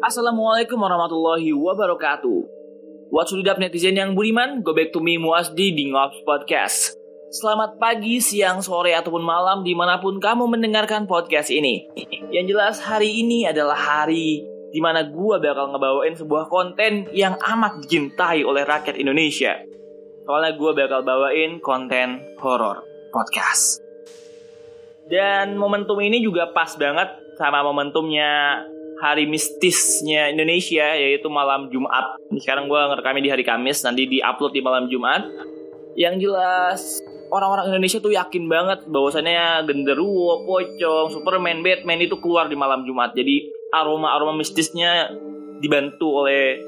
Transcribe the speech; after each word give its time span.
Assalamualaikum 0.00 0.80
warahmatullahi 0.80 1.52
wabarakatuh. 1.52 2.40
What's 3.12 3.36
up 3.36 3.60
netizen 3.60 4.00
yang 4.00 4.16
budiman? 4.16 4.64
Go 4.64 4.72
back 4.72 4.88
to 4.96 5.04
me 5.04 5.20
Muasdi 5.20 5.76
di 5.76 5.92
Ngops 5.92 6.24
Podcast. 6.24 6.96
Selamat 7.28 7.76
pagi, 7.76 8.24
siang, 8.24 8.64
sore, 8.64 8.96
ataupun 8.96 9.20
malam 9.20 9.60
di 9.60 9.76
mana 9.76 10.00
pun 10.00 10.16
kamu 10.16 10.48
mendengarkan 10.56 11.04
podcast 11.04 11.52
ini. 11.52 11.84
Yang 12.32 12.56
jelas 12.56 12.80
hari 12.80 13.20
ini 13.20 13.44
adalah 13.44 13.76
hari 13.76 14.48
di 14.72 14.80
mana 14.80 15.04
gue 15.04 15.36
bakal 15.44 15.76
ngebawain 15.76 16.16
sebuah 16.16 16.48
konten 16.48 17.12
yang 17.12 17.36
amat 17.36 17.84
dicintai 17.84 18.48
oleh 18.48 18.64
rakyat 18.64 18.96
Indonesia. 18.96 19.60
Soalnya 20.24 20.56
gue 20.56 20.72
bakal 20.72 21.04
bawain 21.04 21.60
konten 21.60 22.24
horor 22.40 22.95
podcast. 23.16 23.80
Dan 25.08 25.56
momentum 25.56 25.96
ini 26.04 26.20
juga 26.20 26.52
pas 26.52 26.76
banget 26.76 27.08
sama 27.40 27.64
momentumnya 27.64 28.60
hari 29.00 29.24
mistisnya 29.24 30.28
Indonesia 30.28 30.92
yaitu 30.96 31.28
malam 31.32 31.72
Jumat. 31.72 32.20
Sekarang 32.36 32.68
gue 32.68 32.76
ngerekamnya 32.76 33.22
di 33.24 33.32
hari 33.32 33.44
Kamis, 33.46 33.80
nanti 33.84 34.04
di-upload 34.04 34.52
di 34.52 34.60
malam 34.60 34.84
Jumat. 34.92 35.24
Yang 35.96 36.28
jelas 36.28 36.80
orang-orang 37.32 37.72
Indonesia 37.72 38.02
tuh 38.02 38.12
yakin 38.12 38.44
banget 38.50 38.84
bahwasannya 38.88 39.64
genderuwo, 39.64 40.44
pocong, 40.44 41.12
Superman, 41.12 41.64
Batman 41.64 42.04
itu 42.04 42.20
keluar 42.20 42.50
di 42.50 42.56
malam 42.58 42.84
Jumat. 42.84 43.16
Jadi 43.16 43.48
aroma-aroma 43.72 44.36
mistisnya 44.36 45.08
dibantu 45.60 46.24
oleh 46.24 46.60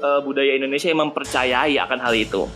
uh, 0.00 0.20
budaya 0.24 0.56
Indonesia 0.56 0.88
yang 0.88 1.10
mempercayai 1.10 1.74
akan 1.76 1.98
hal 2.00 2.14
itu. 2.16 2.48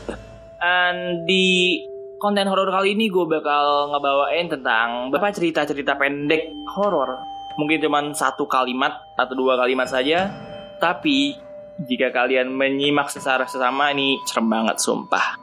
Dan 0.61 1.27
di 1.29 1.77
konten 2.25 2.49
horor 2.49 2.73
kali 2.73 2.97
ini 2.97 3.13
gue 3.13 3.29
bakal 3.29 3.93
ngebawain 3.93 4.49
tentang 4.49 5.13
beberapa 5.13 5.29
cerita-cerita 5.29 5.93
pendek 6.01 6.57
horor. 6.73 7.21
Mungkin 7.61 7.85
cuma 7.85 8.01
satu 8.17 8.49
kalimat 8.49 8.97
atau 9.21 9.37
dua 9.37 9.61
kalimat 9.61 9.85
saja. 9.85 10.33
Tapi 10.81 11.37
jika 11.85 12.09
kalian 12.09 12.49
menyimak 12.49 13.13
secara 13.13 13.45
sesama 13.45 13.93
ini 13.93 14.17
serem 14.25 14.49
banget 14.49 14.81
sumpah. 14.81 15.37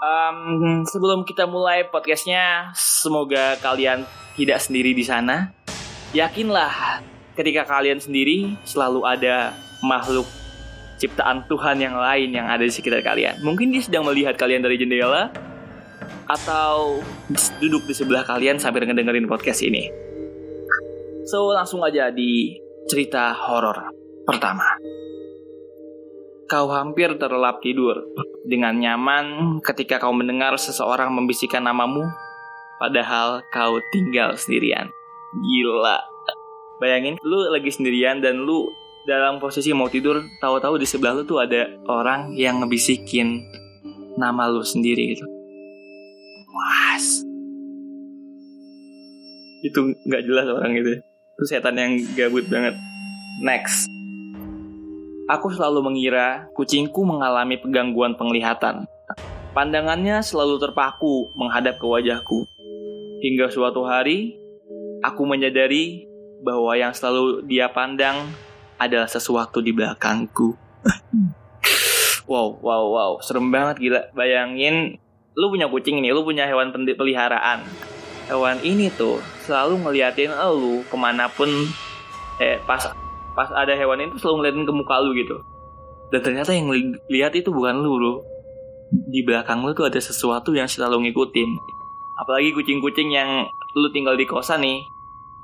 Um, 0.00 0.80
sebelum 0.88 1.28
kita 1.28 1.44
mulai 1.44 1.84
podcastnya 1.84 2.72
semoga 2.72 3.60
kalian 3.60 4.08
tidak 4.40 4.64
sendiri 4.64 4.96
di 4.96 5.04
sana. 5.04 5.52
Yakinlah 6.16 7.04
ketika 7.36 7.68
kalian 7.68 8.00
sendiri 8.00 8.56
selalu 8.64 9.04
ada 9.04 9.52
makhluk 9.84 10.24
ciptaan 10.96 11.44
Tuhan 11.52 11.84
yang 11.84 12.00
lain 12.00 12.32
yang 12.32 12.48
ada 12.48 12.64
di 12.64 12.72
sekitar 12.72 13.04
kalian. 13.04 13.44
Mungkin 13.44 13.76
dia 13.76 13.84
sedang 13.84 14.08
melihat 14.08 14.40
kalian 14.40 14.64
dari 14.64 14.80
jendela 14.80 15.51
atau 16.30 17.00
duduk 17.58 17.86
di 17.88 17.94
sebelah 17.94 18.22
kalian 18.26 18.60
sambil 18.60 18.84
ngedengerin 18.86 19.26
podcast 19.26 19.62
ini 19.64 19.90
So 21.22 21.54
langsung 21.54 21.86
aja 21.86 22.10
di 22.10 22.58
cerita 22.90 23.30
horor 23.30 23.94
pertama. 24.26 24.74
Kau 26.50 26.68
hampir 26.68 27.14
terlelap 27.16 27.62
tidur 27.62 28.04
dengan 28.44 28.74
nyaman 28.76 29.56
ketika 29.62 30.02
kau 30.02 30.12
mendengar 30.12 30.58
seseorang 30.58 31.14
membisikkan 31.14 31.62
namamu, 31.62 32.04
padahal 32.82 33.40
kau 33.54 33.78
tinggal 33.94 34.34
sendirian. 34.34 34.90
Gila. 35.32 35.98
Bayangin 36.82 37.16
lu 37.22 37.48
lagi 37.48 37.70
sendirian 37.70 38.18
dan 38.18 38.42
lu 38.42 38.66
dalam 39.06 39.38
posisi 39.38 39.70
mau 39.70 39.88
tidur, 39.88 40.20
tahu-tahu 40.42 40.76
di 40.76 40.84
sebelah 40.84 41.16
lu 41.16 41.24
tuh 41.24 41.40
ada 41.40 41.70
orang 41.86 42.34
yang 42.34 42.60
ngebisikin 42.60 43.46
nama 44.18 44.50
lu 44.50 44.60
sendiri 44.60 45.16
gitu. 45.16 45.31
Was. 46.62 47.26
Itu 49.66 49.98
nggak 50.06 50.22
jelas 50.22 50.46
orang 50.46 50.78
itu. 50.78 51.02
Itu 51.02 51.44
setan 51.50 51.74
yang 51.74 51.98
gabut 52.14 52.46
banget. 52.46 52.78
Next. 53.42 53.90
Aku 55.26 55.50
selalu 55.50 55.90
mengira 55.90 56.46
kucingku 56.54 57.02
mengalami 57.02 57.58
penggangguan 57.58 58.14
penglihatan. 58.14 58.86
Pandangannya 59.52 60.22
selalu 60.22 60.62
terpaku 60.62 61.34
menghadap 61.34 61.82
ke 61.82 61.86
wajahku. 61.86 62.46
Hingga 63.22 63.50
suatu 63.50 63.82
hari, 63.86 64.38
aku 65.02 65.22
menyadari 65.26 66.06
bahwa 66.42 66.74
yang 66.74 66.94
selalu 66.94 67.46
dia 67.46 67.70
pandang 67.70 68.30
adalah 68.78 69.06
sesuatu 69.06 69.62
di 69.62 69.70
belakangku. 69.70 70.58
wow, 72.30 72.58
wow, 72.58 72.84
wow, 72.90 73.12
serem 73.22 73.50
banget 73.50 73.78
gila. 73.78 74.00
Bayangin, 74.14 74.98
lu 75.36 75.48
punya 75.48 75.66
kucing 75.68 76.00
nih, 76.04 76.12
lu 76.12 76.24
punya 76.24 76.44
hewan 76.44 76.72
peliharaan. 76.72 77.64
Hewan 78.28 78.62
ini 78.62 78.88
tuh 78.94 79.18
selalu 79.44 79.82
ngeliatin 79.82 80.30
lu 80.30 80.86
ke 80.86 80.96
mana 80.96 81.26
pun 81.26 81.48
eh 82.38 82.62
pas 82.64 82.94
pas 83.34 83.48
ada 83.52 83.74
hewan 83.74 83.98
itu 84.08 84.16
selalu 84.20 84.46
ngeliatin 84.46 84.64
ke 84.68 84.72
muka 84.72 84.96
lu 85.02 85.10
gitu. 85.16 85.36
Dan 86.12 86.20
ternyata 86.20 86.52
yang 86.52 86.68
lihat 87.08 87.32
itu 87.32 87.48
bukan 87.48 87.80
lu 87.80 87.96
bro. 87.96 88.12
Di 88.92 89.24
belakang 89.24 89.64
lu 89.64 89.72
tuh 89.72 89.88
ada 89.88 89.96
sesuatu 89.96 90.52
yang 90.52 90.68
selalu 90.68 91.08
ngikutin. 91.08 91.50
Apalagi 92.20 92.52
kucing-kucing 92.52 93.08
yang 93.08 93.48
lu 93.72 93.88
tinggal 93.88 94.14
di 94.20 94.28
kosan 94.28 94.60
nih 94.60 94.84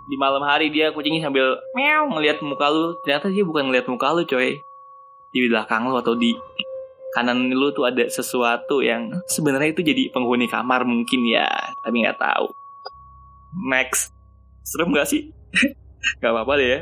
di 0.08 0.16
malam 0.16 0.40
hari 0.40 0.72
dia 0.72 0.88
kucingnya 0.92 1.28
sambil 1.28 1.60
meow 1.76 2.08
ngeliat 2.08 2.40
muka 2.40 2.72
lu 2.72 2.96
ternyata 3.04 3.28
dia 3.28 3.44
bukan 3.44 3.68
ngeliat 3.68 3.88
muka 3.88 4.12
lu 4.12 4.24
coy. 4.28 4.60
Di 5.32 5.38
belakang 5.48 5.88
lu 5.88 5.96
atau 5.96 6.16
di 6.16 6.36
kanan 7.16 7.48
lu 7.48 7.72
tuh 7.72 7.88
ada 7.88 8.04
sesuatu 8.08 8.84
yang 8.84 9.08
sebenarnya 9.30 9.72
itu 9.72 9.80
jadi 9.80 10.12
penghuni 10.12 10.46
kamar 10.50 10.84
mungkin 10.84 11.24
ya 11.24 11.48
tapi 11.84 12.04
nggak 12.04 12.20
tahu 12.20 12.52
Max. 13.54 14.12
Serem 14.60 14.92
gak 14.92 15.08
sih? 15.08 15.32
gak 16.20 16.32
apa-apa 16.32 16.52
deh 16.60 16.68
ya. 16.68 16.80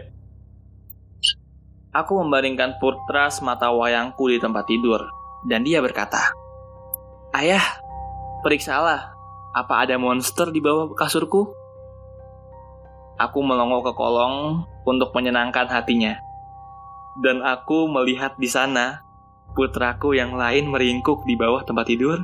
Aku 1.95 2.21
membaringkan 2.21 2.77
putra 2.77 3.33
semata 3.33 3.73
wayangku 3.73 4.29
di 4.29 4.37
tempat 4.37 4.69
tidur, 4.69 5.09
dan 5.49 5.65
dia 5.65 5.81
berkata, 5.81 6.29
Ayah, 7.33 7.81
periksalah, 8.45 9.17
apa 9.57 9.75
ada 9.81 9.97
monster 9.97 10.53
di 10.53 10.61
bawah 10.61 10.93
kasurku? 10.93 11.57
Aku 13.17 13.41
melongo 13.41 13.81
ke 13.81 13.97
kolong 13.97 14.69
untuk 14.85 15.17
menyenangkan 15.17 15.73
hatinya. 15.73 16.21
Dan 17.25 17.41
aku 17.41 17.89
melihat 17.89 18.37
di 18.37 18.45
sana 18.45 19.01
putraku 19.57 20.13
yang 20.13 20.37
lain 20.37 20.69
meringkuk 20.69 21.25
di 21.25 21.35
bawah 21.35 21.65
tempat 21.65 21.89
tidur, 21.89 22.21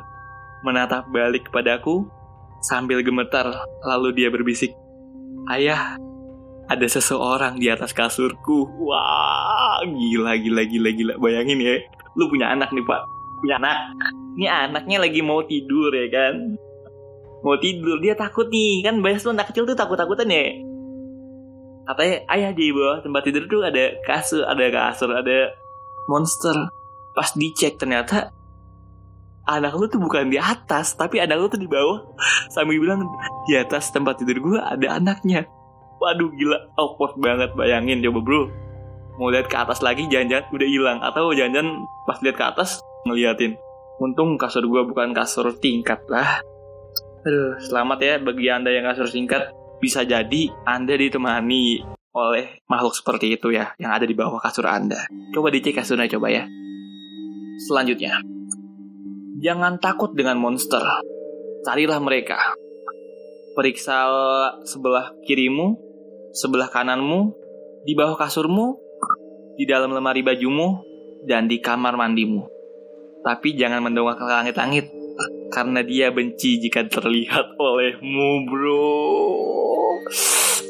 menatap 0.62 1.08
balik 1.08 1.48
kepadaku 1.48 2.04
Sambil 2.62 3.02
gemetar, 3.02 3.50
lalu 3.82 4.14
dia 4.14 4.30
berbisik, 4.30 4.70
Ayah, 5.50 5.98
ada 6.70 6.86
seseorang 6.86 7.58
di 7.58 7.66
atas 7.66 7.90
kasurku. 7.90 8.70
Wah, 8.86 9.82
gila, 9.82 10.38
gila, 10.38 10.62
gila, 10.62 10.90
gila. 10.94 11.12
Bayangin 11.18 11.58
ya, 11.58 11.82
lu 12.14 12.30
punya 12.30 12.54
anak 12.54 12.70
nih 12.70 12.86
pak. 12.86 13.02
Punya 13.42 13.58
anak. 13.58 13.98
Ini 14.38 14.46
anaknya 14.46 15.02
lagi 15.02 15.20
mau 15.26 15.42
tidur 15.42 15.90
ya 15.90 16.06
kan. 16.06 16.54
Mau 17.42 17.58
tidur, 17.58 17.98
dia 17.98 18.14
takut 18.14 18.46
nih. 18.46 18.86
Kan 18.86 19.02
biasa 19.02 19.26
tuh 19.26 19.34
anak 19.34 19.50
kecil 19.50 19.66
tuh 19.66 19.74
takut-takutan 19.74 20.30
ya. 20.30 20.62
Katanya, 21.82 22.16
ayah 22.30 22.54
di 22.54 22.70
bawah 22.70 23.02
tempat 23.02 23.26
tidur 23.26 23.50
tuh 23.50 23.66
ada 23.66 23.98
kasur, 24.06 24.46
ada 24.46 24.70
kasur, 24.70 25.10
ada 25.10 25.50
monster. 26.06 26.70
Pas 27.12 27.28
dicek 27.36 27.76
ternyata 27.76 28.32
anak 29.42 29.74
lu 29.74 29.90
tuh 29.90 29.98
bukan 29.98 30.30
di 30.30 30.38
atas 30.38 30.94
tapi 30.94 31.18
anak 31.18 31.36
lu 31.38 31.46
tuh 31.50 31.60
di 31.60 31.68
bawah. 31.68 32.02
Sambil 32.52 32.78
bilang 32.78 33.04
di 33.48 33.58
atas 33.58 33.90
tempat 33.90 34.22
tidur 34.22 34.38
gue 34.40 34.58
ada 34.58 34.98
anaknya. 34.98 35.46
Waduh 36.00 36.30
gila. 36.34 36.58
Awkward 36.78 37.18
banget 37.20 37.50
bayangin. 37.54 38.02
Coba 38.02 38.20
bro. 38.22 38.42
Mau 39.20 39.28
lihat 39.28 39.46
ke 39.46 39.56
atas 39.58 39.84
lagi 39.84 40.08
jangan-jangan 40.08 40.50
udah 40.50 40.68
hilang. 40.68 40.98
Atau 41.04 41.36
jangan-jangan 41.36 41.68
pas 42.08 42.18
lihat 42.24 42.36
ke 42.38 42.44
atas 42.44 42.70
ngeliatin. 43.06 43.54
Untung 44.02 44.34
kasur 44.40 44.66
gue 44.66 44.82
bukan 44.88 45.14
kasur 45.14 45.52
tingkat 45.58 46.02
lah. 46.10 46.42
Aduh 47.22 47.54
selamat 47.62 47.98
ya 48.02 48.14
bagi 48.18 48.50
anda 48.50 48.74
yang 48.74 48.82
kasur 48.88 49.06
tingkat 49.06 49.54
bisa 49.78 50.02
jadi 50.02 50.50
anda 50.66 50.94
ditemani 50.98 51.82
oleh 52.12 52.60
makhluk 52.66 52.98
seperti 52.98 53.38
itu 53.38 53.54
ya 53.54 53.72
yang 53.78 53.94
ada 53.94 54.02
di 54.02 54.14
bawah 54.14 54.42
kasur 54.42 54.66
anda. 54.66 55.06
Coba 55.30 55.54
dicek 55.54 55.78
kasurnya 55.78 56.10
coba 56.10 56.34
ya 56.34 56.44
selanjutnya 57.56 58.22
Jangan 59.42 59.82
takut 59.82 60.14
dengan 60.14 60.38
monster. 60.38 60.78
Carilah 61.66 61.98
mereka. 61.98 62.38
Periksa 63.58 64.06
sebelah 64.62 65.10
kirimu, 65.26 65.74
sebelah 66.30 66.70
kananmu, 66.70 67.34
di 67.82 67.98
bawah 67.98 68.14
kasurmu, 68.14 68.78
di 69.58 69.66
dalam 69.66 69.90
lemari 69.90 70.22
bajumu, 70.22 70.86
dan 71.26 71.50
di 71.50 71.58
kamar 71.58 71.98
mandimu. 71.98 72.46
Tapi 73.26 73.58
jangan 73.58 73.82
mendongak 73.82 74.22
ke 74.22 74.30
langit-langit, 74.30 74.86
karena 75.50 75.82
dia 75.82 76.14
benci 76.14 76.62
jika 76.62 76.86
terlihat 76.86 77.58
olehmu, 77.58 78.46
bro. 78.46 78.94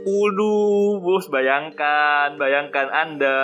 Waduh, 0.02 0.98
bos 0.98 1.30
bayangkan, 1.30 2.34
bayangkan 2.34 2.90
Anda 2.90 3.36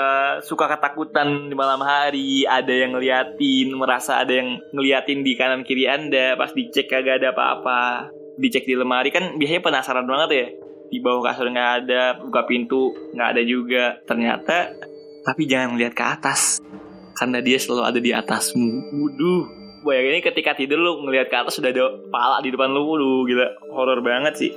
suka 0.42 0.66
ketakutan 0.66 1.46
di 1.46 1.54
malam 1.54 1.78
hari, 1.86 2.42
ada 2.50 2.74
yang 2.74 2.98
ngeliatin, 2.98 3.78
merasa 3.78 4.18
ada 4.18 4.34
yang 4.34 4.58
ngeliatin 4.74 5.22
di 5.22 5.38
kanan 5.38 5.62
kiri 5.62 5.86
Anda, 5.86 6.34
pas 6.34 6.50
dicek 6.50 6.90
kagak 6.90 7.22
ada 7.22 7.30
apa-apa. 7.30 8.10
dicek 8.38 8.70
di 8.70 8.78
lemari 8.78 9.10
kan 9.10 9.34
biasanya 9.34 9.66
penasaran 9.66 10.06
banget 10.06 10.30
ya 10.30 10.46
di 10.88 10.98
bawah 11.02 11.26
kasur 11.26 11.50
nggak 11.50 11.72
ada 11.84 12.22
buka 12.22 12.46
pintu 12.46 12.94
nggak 13.12 13.28
ada 13.34 13.42
juga 13.44 13.84
ternyata 14.06 14.72
tapi 15.26 15.44
jangan 15.44 15.76
melihat 15.76 15.92
ke 15.98 16.04
atas 16.06 16.62
karena 17.18 17.42
dia 17.42 17.58
selalu 17.60 17.82
ada 17.82 18.00
di 18.00 18.14
atasmu 18.14 18.94
waduh 18.94 19.44
bayangin 19.84 20.18
ini 20.18 20.22
ketika 20.24 20.54
tidur 20.54 20.78
lu 20.78 20.92
ngelihat 21.06 21.28
ke 21.30 21.36
atas 21.36 21.58
sudah 21.58 21.70
ada 21.70 21.86
pala 22.08 22.42
di 22.42 22.50
depan 22.50 22.70
lu 22.70 22.82
waduh 22.86 23.22
gila 23.26 23.46
horor 23.70 24.00
banget 24.02 24.34
sih 24.38 24.52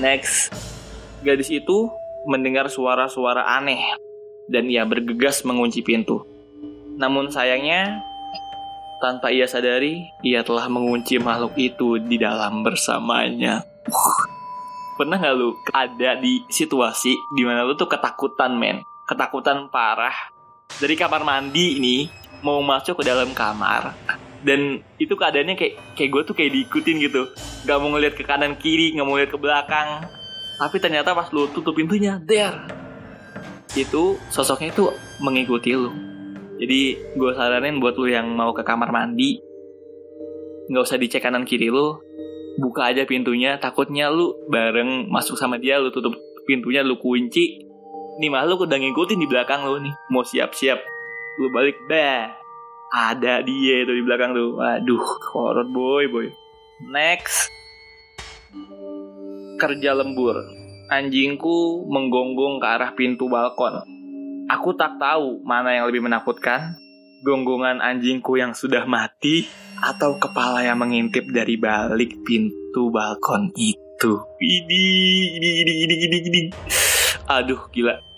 next 0.00 0.52
gadis 1.24 1.52
itu 1.52 1.90
mendengar 2.28 2.70
suara-suara 2.70 3.44
aneh 3.58 3.80
dan 4.48 4.68
ia 4.68 4.86
bergegas 4.86 5.42
mengunci 5.42 5.82
pintu 5.84 6.22
namun 6.96 7.32
sayangnya 7.32 8.04
tanpa 9.02 9.34
ia 9.34 9.50
sadari, 9.50 10.06
ia 10.22 10.46
telah 10.46 10.70
mengunci 10.70 11.18
makhluk 11.18 11.58
itu 11.58 11.98
di 11.98 12.22
dalam 12.22 12.62
bersamanya. 12.62 13.66
Pernah 14.94 15.18
gak 15.18 15.34
lu 15.34 15.58
ada 15.74 16.14
di 16.22 16.46
situasi 16.46 17.10
di 17.34 17.42
mana 17.42 17.66
lu 17.66 17.74
tuh 17.74 17.90
ketakutan 17.90 18.54
men? 18.54 18.86
Ketakutan 19.10 19.66
parah. 19.66 20.14
Dari 20.78 20.94
kamar 20.94 21.26
mandi 21.26 21.82
ini 21.82 22.06
mau 22.42 22.60
masuk 22.60 23.00
ke 23.00 23.04
dalam 23.06 23.30
kamar. 23.32 23.94
Dan 24.42 24.82
itu 24.98 25.14
keadaannya 25.14 25.54
kayak 25.54 25.74
kayak 25.94 26.10
gue 26.10 26.22
tuh 26.26 26.34
kayak 26.34 26.50
diikutin 26.50 26.96
gitu. 26.98 27.30
Gak 27.62 27.78
mau 27.78 27.94
ngeliat 27.94 28.18
ke 28.18 28.26
kanan 28.26 28.58
kiri, 28.58 28.92
gak 28.98 29.06
mau 29.06 29.14
ngeliat 29.14 29.30
ke 29.30 29.38
belakang. 29.38 30.10
Tapi 30.58 30.76
ternyata 30.82 31.14
pas 31.14 31.30
lu 31.30 31.46
tutup 31.54 31.78
pintunya, 31.78 32.18
there. 32.26 32.58
Itu 33.78 34.18
sosoknya 34.28 34.74
itu 34.74 34.90
mengikuti 35.22 35.72
lu 35.72 36.12
jadi 36.62 36.94
gue 37.18 37.32
saranin 37.34 37.82
buat 37.82 37.98
lu 37.98 38.06
yang 38.06 38.38
mau 38.38 38.54
ke 38.54 38.62
kamar 38.62 38.94
mandi, 38.94 39.42
nggak 40.70 40.84
usah 40.86 40.94
dicek 40.94 41.18
kanan 41.26 41.42
kiri 41.42 41.74
lu, 41.74 41.98
buka 42.62 42.94
aja 42.94 43.02
pintunya. 43.02 43.58
Takutnya 43.58 44.14
lu 44.14 44.30
bareng 44.46 45.10
masuk 45.10 45.34
sama 45.34 45.58
dia, 45.58 45.82
lu 45.82 45.90
tutup 45.90 46.14
pintunya, 46.46 46.86
lu 46.86 47.02
kunci. 47.02 47.66
Nih 48.22 48.30
makhluk 48.30 48.70
udah 48.70 48.78
ngikutin 48.78 49.18
di 49.18 49.26
belakang 49.26 49.66
lu 49.66 49.82
nih, 49.82 49.94
mau 50.14 50.22
siap-siap. 50.22 50.78
Lu 51.40 51.48
balik, 51.48 51.80
dah. 51.88 52.42
Ada 52.92 53.40
dia 53.40 53.88
itu 53.88 53.92
di 53.96 54.04
belakang 54.04 54.36
lu. 54.36 54.60
Waduh, 54.60 55.32
horror 55.32 55.64
boy 55.64 56.04
boy. 56.12 56.28
Next. 56.92 57.48
Kerja 59.56 59.96
lembur. 59.96 60.36
Anjingku 60.92 61.88
menggonggong 61.88 62.60
ke 62.60 62.66
arah 62.68 62.92
pintu 62.92 63.32
balkon. 63.32 63.80
Aku 64.52 64.76
tak 64.76 65.00
tahu 65.00 65.40
mana 65.40 65.72
yang 65.72 65.88
lebih 65.88 66.04
menakutkan, 66.04 66.76
gonggongan 67.24 67.80
anjingku 67.80 68.36
yang 68.36 68.52
sudah 68.52 68.84
mati 68.84 69.48
atau 69.80 70.20
kepala 70.20 70.60
yang 70.60 70.76
mengintip 70.76 71.24
dari 71.32 71.56
balik 71.56 72.20
pintu 72.28 72.92
balkon 72.92 73.56
itu. 73.56 74.20
Ini, 74.36 74.84
ini, 75.40 75.50
ini, 75.64 75.74
ini, 75.96 76.18
ini. 76.28 76.40
Aduh, 77.24 77.72
gila. 77.72 78.11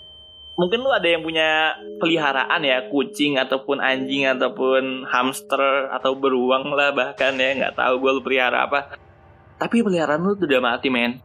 Mungkin 0.55 0.87
lu 0.87 0.91
ada 0.95 1.09
yang 1.11 1.27
punya 1.27 1.75
peliharaan 1.99 2.63
ya, 2.63 2.87
kucing 2.87 3.43
ataupun 3.43 3.83
anjing 3.83 4.31
ataupun 4.31 5.03
hamster 5.11 5.91
atau 5.91 6.15
beruang 6.15 6.71
lah 6.71 6.95
bahkan 6.95 7.35
ya, 7.35 7.59
nggak 7.59 7.75
tahu 7.75 7.99
gue 7.99 8.11
lu 8.15 8.23
pelihara 8.23 8.71
apa. 8.71 8.95
Tapi 9.59 9.83
peliharaan 9.83 10.23
lu 10.23 10.39
udah 10.39 10.63
mati, 10.63 10.89
men. 10.95 11.19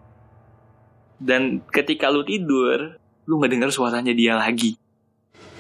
Dan 1.21 1.61
ketika 1.69 2.09
lu 2.09 2.25
tidur, 2.25 2.97
lu 3.29 3.37
nggak 3.37 3.53
dengar 3.53 3.69
suaranya 3.69 4.15
dia 4.17 4.33
lagi 4.33 4.79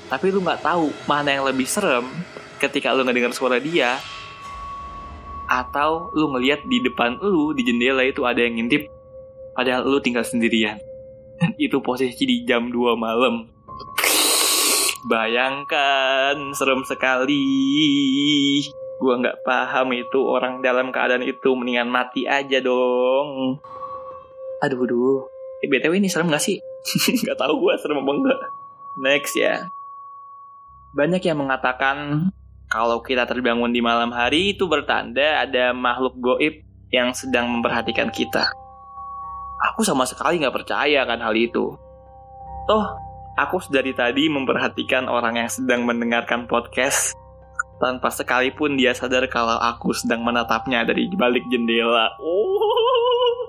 tapi 0.09 0.33
lu 0.33 0.41
nggak 0.41 0.65
tahu 0.65 0.89
mana 1.05 1.37
yang 1.37 1.45
lebih 1.45 1.69
serem 1.69 2.09
ketika 2.57 2.91
lu 2.97 3.05
ngedengar 3.05 3.29
suara 3.29 3.61
dia 3.61 4.01
atau 5.45 6.09
lu 6.17 6.33
ngelihat 6.33 6.65
di 6.65 6.81
depan 6.81 7.21
lu 7.21 7.53
di 7.53 7.61
jendela 7.61 8.01
itu 8.01 8.25
ada 8.25 8.41
yang 8.41 8.57
ngintip 8.57 8.89
padahal 9.53 9.85
lu 9.85 10.01
tinggal 10.01 10.25
sendirian 10.25 10.81
dan 11.39 11.53
itu 11.61 11.77
posisi 11.79 12.25
di 12.25 12.41
jam 12.43 12.73
2 12.73 12.97
malam 12.97 13.45
bayangkan 15.07 16.35
serem 16.51 16.83
sekali. 16.83 17.45
Gua 18.99 19.15
nggak 19.19 19.47
paham 19.47 19.95
itu 19.95 20.19
orang 20.27 20.59
dalam 20.59 20.91
keadaan 20.91 21.23
itu 21.23 21.55
mendingan 21.55 21.87
mati 21.87 22.27
aja 22.27 22.59
dong. 22.59 23.61
Aduh 24.59 24.83
aduh. 24.83 25.19
Eh, 25.63 25.67
btw 25.67 25.99
ini 25.99 26.07
serem 26.11 26.31
gak 26.31 26.43
sih? 26.43 26.59
Nggak 27.23 27.35
tahu 27.35 27.59
gua 27.59 27.75
serem 27.75 27.99
apa 27.99 28.11
enggak 28.11 28.39
next 28.99 29.35
ya. 29.35 29.71
Banyak 30.95 31.23
yang 31.23 31.39
mengatakan 31.39 32.31
kalau 32.71 33.03
kita 33.03 33.27
terbangun 33.27 33.71
di 33.71 33.83
malam 33.83 34.11
hari 34.11 34.55
itu 34.55 34.67
bertanda 34.67 35.43
ada 35.43 35.75
makhluk 35.75 36.15
goib 36.19 36.63
yang 36.89 37.13
sedang 37.13 37.49
memperhatikan 37.49 38.09
kita. 38.09 38.49
Aku 39.73 39.83
sama 39.83 40.07
sekali 40.07 40.39
nggak 40.39 40.55
percaya 40.55 41.03
kan 41.03 41.19
hal 41.19 41.35
itu. 41.35 41.75
Toh, 42.69 42.85
aku 43.47 43.63
dari 43.71 43.95
tadi 43.95 44.27
memperhatikan 44.27 45.07
orang 45.07 45.39
yang 45.39 45.49
sedang 45.49 45.87
mendengarkan 45.87 46.43
podcast 46.49 47.15
tanpa 47.79 48.11
sekalipun 48.11 48.75
dia 48.75 48.91
sadar 48.91 49.23
kalau 49.31 49.55
aku 49.55 49.95
sedang 49.95 50.27
menatapnya 50.27 50.83
dari 50.83 51.07
balik 51.15 51.47
jendela. 51.47 52.11
Oh, 52.19 53.47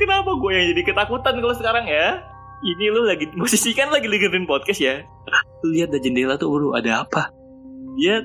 kenapa 0.00 0.36
gue 0.36 0.52
yang 0.52 0.66
jadi 0.76 0.82
ketakutan 0.92 1.40
kalau 1.40 1.56
sekarang 1.56 1.88
ya? 1.88 2.20
Ini 2.58 2.90
lu 2.92 3.06
lagi 3.06 3.30
posisi 3.38 3.72
kan 3.72 3.88
lagi 3.88 4.10
dengerin 4.10 4.44
podcast 4.44 4.82
ya? 4.82 5.00
Lihat 5.64 5.88
dari 5.94 6.02
jendela 6.04 6.36
tuh 6.36 6.52
bro 6.52 6.76
ada 6.76 7.06
apa? 7.06 7.32
Ya 7.96 8.20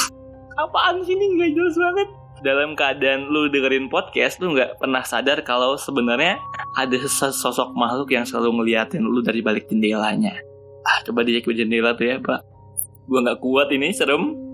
apaan 0.62 1.00
sih 1.06 1.16
ini? 1.16 1.38
Nggak 1.38 1.50
jelas 1.56 1.76
banget 1.78 2.08
dalam 2.40 2.78
keadaan 2.78 3.28
lu 3.28 3.50
dengerin 3.50 3.90
podcast 3.90 4.38
lu 4.38 4.54
nggak 4.54 4.78
pernah 4.78 5.02
sadar 5.02 5.42
kalau 5.42 5.74
sebenarnya 5.78 6.38
ada 6.78 6.96
sosok 7.10 7.74
makhluk 7.74 8.14
yang 8.14 8.24
selalu 8.24 8.62
ngeliatin 8.62 9.02
lu 9.02 9.20
dari 9.20 9.42
balik 9.42 9.66
jendelanya. 9.66 10.38
Ah 10.86 11.02
coba 11.04 11.26
dicek 11.26 11.48
di 11.50 11.64
jendela 11.64 11.92
tuh 11.98 12.06
ya 12.06 12.16
pak. 12.22 12.40
Gua 13.08 13.20
nggak 13.24 13.40
kuat 13.40 13.68
ini 13.74 13.92
serem. 13.92 14.48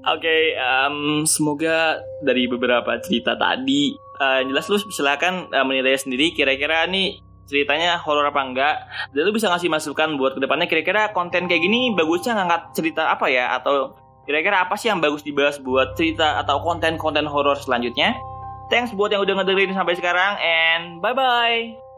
Oke, 0.00 0.26
okay, 0.26 0.42
um, 0.58 1.24
semoga 1.28 2.00
dari 2.20 2.48
beberapa 2.48 2.98
cerita 3.00 3.36
tadi, 3.36 3.94
uh, 4.20 4.40
jelas 4.44 4.68
lu 4.68 4.76
silakan 4.90 5.48
uh, 5.52 5.64
menilai 5.64 5.96
sendiri 5.96 6.32
kira-kira 6.32 6.84
nih 6.88 7.20
ceritanya 7.50 7.98
horor 7.98 8.30
apa 8.30 8.40
enggak. 8.40 8.76
Dan 9.10 9.26
lu 9.26 9.32
bisa 9.34 9.50
ngasih 9.50 9.66
masukan 9.66 10.14
buat 10.14 10.38
ke 10.38 10.40
depannya 10.40 10.70
kira-kira 10.70 11.10
konten 11.10 11.50
kayak 11.50 11.62
gini 11.62 11.90
bagusnya 11.92 12.38
ngangkat 12.38 12.62
cerita 12.78 13.10
apa 13.10 13.26
ya? 13.26 13.54
Atau 13.58 13.96
kira-kira 14.30 14.62
apa 14.62 14.78
sih 14.78 14.86
yang 14.86 15.02
bagus 15.02 15.26
dibahas 15.26 15.58
buat 15.58 15.98
cerita 15.98 16.38
atau 16.38 16.62
konten-konten 16.62 17.26
horor 17.26 17.58
selanjutnya? 17.58 18.14
Thanks 18.70 18.94
buat 18.94 19.10
yang 19.10 19.26
udah 19.26 19.42
ngedengerin 19.42 19.74
sampai 19.74 19.98
sekarang 19.98 20.38
and 20.38 21.02
bye 21.02 21.10
bye 21.10 21.89